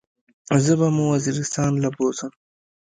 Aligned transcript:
زه 0.65 0.73
به 0.79 0.87
مو 0.95 1.05
وزيرستان 1.13 1.71
له 1.83 1.89
بوزم. 1.95 2.31